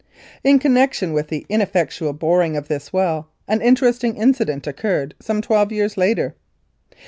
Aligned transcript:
In 0.43 0.57
connection 0.57 1.13
with 1.13 1.27
the 1.27 1.45
ineffectual 1.47 2.13
boring 2.13 2.57
of 2.57 2.67
this 2.67 2.91
well 2.91 3.29
an 3.47 3.61
interesting 3.61 4.15
incident 4.17 4.65
occurred 4.65 5.13
some 5.21 5.43
twelve 5.43 5.71
years 5.71 5.95
later. 5.95 6.33